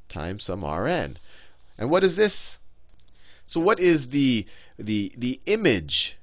times 0.09 0.43
some 0.43 0.63
Rn. 0.63 1.17
And 1.77 1.89
what 1.89 2.03
is 2.03 2.15
this? 2.15 2.57
So 3.47 3.59
what 3.59 3.79
is 3.79 4.09
the 4.09 4.45
the 4.77 5.13
the 5.17 5.39
image 5.45 6.17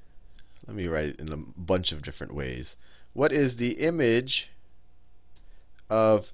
let 0.73 0.79
me 0.79 0.87
write 0.87 1.05
it 1.05 1.21
in 1.21 1.31
a 1.31 1.37
bunch 1.37 1.93
of 1.93 2.01
different 2.01 2.35
ways. 2.35 2.77
What 3.13 3.31
is 3.31 3.59
the 3.59 3.73
image 3.73 4.49
of, 5.91 6.33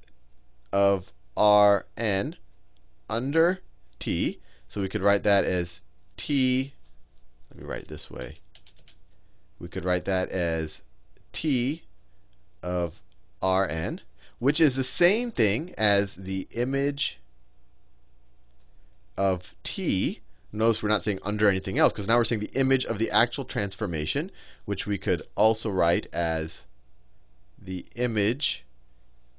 of 0.73 1.11
Rn 1.37 2.37
under 3.11 3.59
t? 3.99 4.38
So 4.68 4.80
we 4.80 4.88
could 4.88 5.02
write 5.02 5.25
that 5.25 5.42
as 5.42 5.80
t. 6.16 6.73
Let 7.50 7.61
me 7.61 7.68
write 7.68 7.83
it 7.83 7.88
this 7.88 8.12
way. 8.12 8.38
We 9.59 9.66
could 9.66 9.85
write 9.85 10.04
that 10.04 10.28
as 10.28 10.83
t 11.33 11.83
of 12.62 12.95
Rn, 13.42 14.02
which 14.38 14.61
is 14.61 14.76
the 14.76 14.85
same 14.85 15.33
thing 15.33 15.75
as 15.76 16.14
the 16.14 16.47
image 16.52 17.18
of 19.16 19.52
t 19.64 20.21
Notice 20.50 20.83
we're 20.83 20.88
not 20.88 21.05
saying 21.05 21.21
under 21.23 21.49
anything 21.49 21.78
else, 21.78 21.93
because 21.93 22.07
now 22.07 22.17
we're 22.17 22.25
saying 22.25 22.40
the 22.40 22.59
image 22.59 22.87
of 22.87 22.99
the 22.99 23.11
actual 23.11 23.45
transformation, 23.45 24.31
which 24.64 24.87
we 24.87 24.97
could 24.97 25.23
also 25.37 25.69
write 25.69 26.07
as 26.12 26.64
the 27.59 27.85
image, 27.97 28.64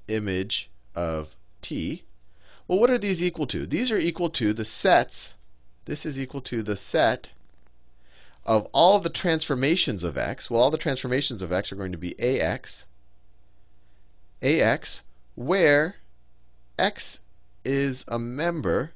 image 0.08 0.70
of 0.94 1.36
t. 1.62 2.04
Well, 2.68 2.78
what 2.78 2.92
are 2.92 3.00
these 3.00 3.24
equal 3.24 3.48
to? 3.48 3.66
These 3.66 3.89
are 3.89 3.98
equal 3.98 4.30
to 4.32 4.54
the 4.54 4.66
sets. 4.66 5.34
This 5.86 6.06
is 6.06 6.20
equal 6.20 6.42
to 6.42 6.62
the 6.62 6.78
set 6.78 7.30
of 8.46 8.68
all 8.72 9.00
the 9.00 9.10
transformations 9.10 10.04
of 10.04 10.18
x. 10.18 10.50
Well, 10.50 10.62
all 10.62 10.72
the 10.72 10.78
transformations 10.78 11.42
of 11.42 11.51
x 11.51 11.72
are 11.72 11.75
going 11.75 11.92
to 11.92 11.98
be 11.98 12.20
ax, 12.20 12.86
ax, 14.44 15.01
where 15.34 15.96
x 16.78 17.20
is 17.66 18.06
a 18.08 18.20
member 18.20 18.92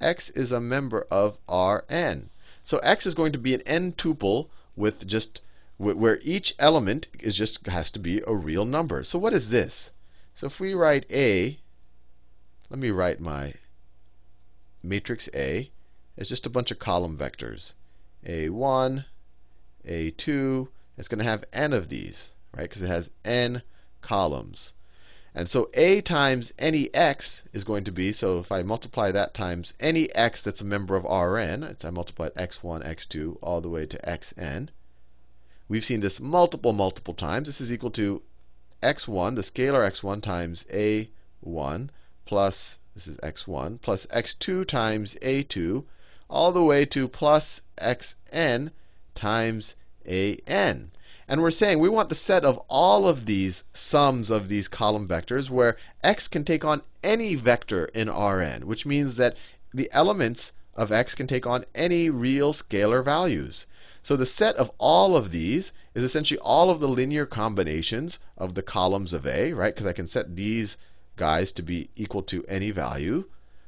x 0.00 0.30
is 0.30 0.52
a 0.52 0.60
member 0.60 1.06
of 1.10 1.38
Rn. 1.48 2.30
So 2.64 2.78
x 2.78 3.06
is 3.06 3.14
going 3.14 3.32
to 3.32 3.38
be 3.38 3.54
an 3.54 3.62
n 3.62 3.92
tuple 3.92 4.48
with 4.76 5.06
just 5.06 5.40
where 5.76 6.18
each 6.22 6.54
element 6.58 7.06
is 7.20 7.36
just 7.36 7.66
has 7.66 7.90
to 7.92 7.98
be 7.98 8.20
a 8.26 8.34
real 8.34 8.64
number. 8.64 9.04
So 9.04 9.18
what 9.18 9.32
is 9.32 9.50
this? 9.50 9.90
So 10.34 10.46
if 10.46 10.60
we 10.60 10.74
write 10.74 11.04
A, 11.10 11.58
let 12.70 12.78
me 12.78 12.90
write 12.90 13.20
my 13.20 13.54
matrix 14.82 15.28
A 15.34 15.70
as 16.16 16.28
just 16.28 16.46
a 16.46 16.50
bunch 16.50 16.70
of 16.70 16.78
column 16.78 17.16
vectors. 17.16 17.72
A1, 18.26 19.04
A2, 19.86 20.68
it's 20.96 21.08
going 21.08 21.18
to 21.18 21.24
have 21.24 21.44
n 21.52 21.72
of 21.72 21.88
these, 21.88 22.28
right? 22.54 22.68
Because 22.68 22.82
it 22.82 22.88
has 22.88 23.10
n 23.24 23.62
columns. 24.00 24.72
And 25.34 25.50
so 25.50 25.68
a 25.74 26.00
times 26.00 26.54
any 26.58 26.88
x 26.94 27.42
is 27.52 27.62
going 27.62 27.84
to 27.84 27.92
be, 27.92 28.12
so 28.12 28.38
if 28.38 28.50
I 28.50 28.62
multiply 28.62 29.12
that 29.12 29.34
times 29.34 29.74
any 29.78 30.10
x 30.14 30.40
that's 30.40 30.62
a 30.62 30.64
member 30.64 30.96
of 30.96 31.04
Rn, 31.04 31.76
I 31.84 31.90
multiply 31.90 32.30
x1, 32.30 32.82
x2, 32.82 33.36
all 33.42 33.60
the 33.60 33.68
way 33.68 33.84
to 33.84 33.98
xn. 33.98 34.70
We've 35.68 35.84
seen 35.84 36.00
this 36.00 36.18
multiple, 36.18 36.72
multiple 36.72 37.12
times. 37.12 37.46
This 37.46 37.60
is 37.60 37.70
equal 37.70 37.90
to 37.90 38.22
x1, 38.82 39.34
the 39.36 39.42
scalar 39.42 39.86
x1 39.90 40.22
times 40.22 40.64
a1 40.72 41.90
plus, 42.24 42.78
this 42.94 43.06
is 43.06 43.18
x1, 43.18 43.82
plus 43.82 44.06
x2 44.06 44.66
times 44.66 45.14
a2, 45.20 45.84
all 46.30 46.52
the 46.52 46.64
way 46.64 46.86
to 46.86 47.06
plus 47.06 47.60
xn 47.76 48.70
times 49.14 49.74
an. 50.06 50.90
And 51.30 51.42
we're 51.42 51.50
saying 51.50 51.78
we 51.78 51.90
want 51.90 52.08
the 52.08 52.14
set 52.14 52.42
of 52.42 52.56
all 52.68 53.06
of 53.06 53.26
these 53.26 53.62
sums 53.74 54.30
of 54.30 54.48
these 54.48 54.66
column 54.66 55.06
vectors 55.06 55.50
where 55.50 55.76
x 56.02 56.26
can 56.26 56.42
take 56.42 56.64
on 56.64 56.80
any 57.02 57.34
vector 57.34 57.84
in 57.86 58.08
Rn, 58.08 58.66
which 58.66 58.86
means 58.86 59.16
that 59.16 59.36
the 59.74 59.90
elements 59.92 60.52
of 60.74 60.90
x 60.90 61.14
can 61.14 61.26
take 61.26 61.46
on 61.46 61.66
any 61.74 62.08
real 62.08 62.54
scalar 62.54 63.04
values. 63.04 63.66
So 64.02 64.16
the 64.16 64.24
set 64.24 64.56
of 64.56 64.70
all 64.78 65.18
of 65.18 65.30
these 65.30 65.70
is 65.94 66.02
essentially 66.02 66.40
all 66.40 66.70
of 66.70 66.80
the 66.80 66.88
linear 66.88 67.26
combinations 67.26 68.18
of 68.38 68.54
the 68.54 68.62
columns 68.62 69.12
of 69.12 69.26
A, 69.26 69.52
right? 69.52 69.74
Because 69.74 69.86
I 69.86 69.92
can 69.92 70.08
set 70.08 70.34
these 70.34 70.78
guys 71.16 71.52
to 71.52 71.62
be 71.62 71.90
equal 71.94 72.22
to 72.22 72.42
any 72.46 72.70
value. 72.70 73.24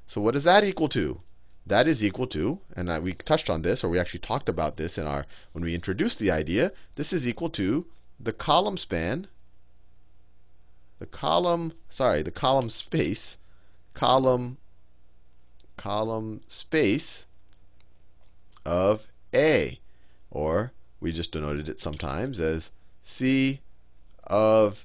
So 0.06 0.22
what 0.22 0.34
is 0.34 0.44
that 0.44 0.64
equal 0.64 0.88
to? 0.90 1.20
That 1.66 1.86
is 1.86 2.02
equal 2.02 2.26
to, 2.28 2.58
and 2.74 3.02
we 3.02 3.14
touched 3.14 3.48
on 3.48 3.62
this, 3.62 3.84
or 3.84 3.88
we 3.88 3.98
actually 3.98 4.20
talked 4.20 4.48
about 4.48 4.76
this 4.76 4.98
in 4.98 5.06
our 5.06 5.26
when 5.52 5.62
we 5.62 5.74
introduced 5.74 6.18
the 6.18 6.30
idea. 6.30 6.72
This 6.96 7.12
is 7.12 7.26
equal 7.26 7.50
to 7.50 7.86
the 8.18 8.32
column 8.32 8.76
span, 8.76 9.28
the 10.98 11.06
column, 11.06 11.72
sorry, 11.88 12.22
the 12.22 12.30
column 12.30 12.70
space, 12.70 13.36
column, 13.94 14.58
column 15.76 16.42
space 16.48 17.24
of 18.64 19.06
A, 19.32 19.78
or 20.30 20.72
we 21.00 21.12
just 21.12 21.32
denoted 21.32 21.68
it 21.68 21.80
sometimes 21.80 22.40
as 22.40 22.70
C 23.02 23.60
of 24.24 24.84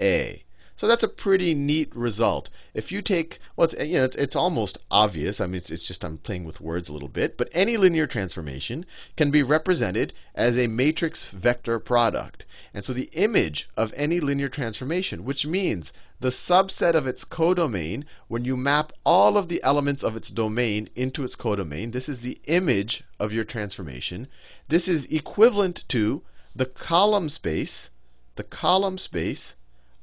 A. 0.00 0.42
So 0.76 0.88
that's 0.88 1.04
a 1.04 1.08
pretty 1.08 1.54
neat 1.54 1.94
result. 1.94 2.50
If 2.74 2.90
you 2.90 3.00
take, 3.00 3.38
well, 3.54 3.66
it's, 3.66 3.74
you 3.74 3.96
know, 3.96 4.04
it's, 4.04 4.16
it's 4.16 4.34
almost 4.34 4.76
obvious. 4.90 5.40
I 5.40 5.46
mean, 5.46 5.54
it's, 5.54 5.70
it's, 5.70 5.84
just 5.84 6.04
I'm 6.04 6.18
playing 6.18 6.44
with 6.44 6.60
words 6.60 6.88
a 6.88 6.92
little 6.92 7.08
bit. 7.08 7.36
But 7.36 7.48
any 7.52 7.76
linear 7.76 8.08
transformation 8.08 8.84
can 9.16 9.30
be 9.30 9.44
represented 9.44 10.12
as 10.34 10.58
a 10.58 10.66
matrix 10.66 11.26
vector 11.32 11.78
product. 11.78 12.44
And 12.74 12.84
so 12.84 12.92
the 12.92 13.08
image 13.12 13.68
of 13.76 13.92
any 13.96 14.18
linear 14.18 14.48
transformation, 14.48 15.24
which 15.24 15.46
means 15.46 15.92
the 16.18 16.30
subset 16.30 16.94
of 16.94 17.06
its 17.06 17.22
codomain, 17.22 18.04
when 18.26 18.44
you 18.44 18.56
map 18.56 18.92
all 19.04 19.38
of 19.38 19.48
the 19.48 19.62
elements 19.62 20.02
of 20.02 20.16
its 20.16 20.28
domain 20.28 20.88
into 20.96 21.22
its 21.22 21.36
codomain, 21.36 21.92
this 21.92 22.08
is 22.08 22.18
the 22.18 22.40
image 22.46 23.04
of 23.20 23.32
your 23.32 23.44
transformation. 23.44 24.26
This 24.68 24.88
is 24.88 25.04
equivalent 25.04 25.84
to 25.90 26.22
the 26.56 26.66
column 26.66 27.30
space, 27.30 27.90
the 28.34 28.42
column 28.42 28.98
space 28.98 29.54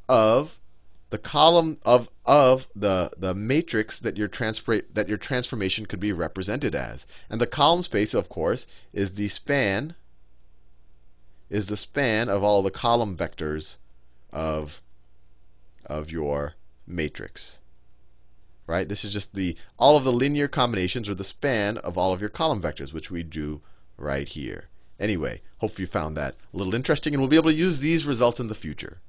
of 0.08 0.58
the 1.12 1.18
column 1.18 1.78
of, 1.84 2.08
of 2.26 2.66
the, 2.74 3.12
the 3.18 3.36
matrix 3.36 4.00
that 4.00 4.18
your, 4.18 4.30
that 4.94 5.10
your 5.10 5.18
transformation 5.18 5.86
could 5.86 6.00
be 6.00 6.14
represented 6.14 6.74
as. 6.74 7.06
And 7.30 7.40
the 7.40 7.48
column 7.48 7.84
space, 7.84 8.14
of 8.14 8.30
course, 8.30 8.66
is 8.94 9.14
the 9.14 9.30
span 9.30 9.96
is 11.50 11.68
the 11.68 11.76
span 11.76 12.30
of 12.30 12.44
all 12.44 12.64
the 12.64 12.72
column 12.72 13.18
vectors 13.18 13.76
of, 14.32 14.80
of 15.86 16.10
your 16.10 16.54
matrix. 16.88 17.58
Right? 18.66 18.88
This 18.88 19.04
is 19.04 19.12
just 19.12 19.36
the 19.36 19.58
all 19.78 19.98
of 19.98 20.06
the 20.06 20.14
linear 20.14 20.48
combinations 20.48 21.10
or 21.10 21.16
the 21.16 21.26
span 21.26 21.78
of 21.80 21.98
all 21.98 22.14
of 22.14 22.22
your 22.22 22.30
column 22.30 22.62
vectors, 22.62 22.94
which 22.94 23.12
we 23.12 23.22
do 23.22 23.62
right 23.98 24.30
here. 24.30 24.70
Anyway, 24.98 25.42
hope 25.58 25.78
you 25.78 25.88
found 25.88 26.16
that 26.16 26.36
a 26.54 26.58
little 26.58 26.74
interesting, 26.74 27.14
and 27.14 27.22
we'll 27.22 27.30
be 27.30 27.36
able 27.36 27.50
to 27.50 27.56
use 27.56 27.80
these 27.80 28.06
results 28.06 28.40
in 28.40 28.48
the 28.48 28.56
future. 28.56 29.02